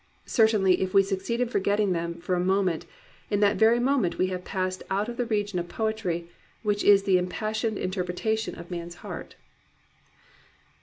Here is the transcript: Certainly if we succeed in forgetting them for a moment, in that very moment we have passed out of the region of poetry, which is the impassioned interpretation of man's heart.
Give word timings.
Certainly 0.25 0.81
if 0.81 0.95
we 0.95 1.03
succeed 1.03 1.41
in 1.41 1.47
forgetting 1.47 1.91
them 1.91 2.15
for 2.15 2.33
a 2.33 2.39
moment, 2.39 2.87
in 3.29 3.39
that 3.41 3.57
very 3.57 3.77
moment 3.79 4.17
we 4.17 4.25
have 4.33 4.43
passed 4.43 4.81
out 4.89 5.07
of 5.07 5.15
the 5.15 5.27
region 5.27 5.59
of 5.59 5.69
poetry, 5.69 6.27
which 6.63 6.83
is 6.83 7.03
the 7.03 7.19
impassioned 7.19 7.77
interpretation 7.77 8.55
of 8.57 8.71
man's 8.71 8.95
heart. 9.05 9.35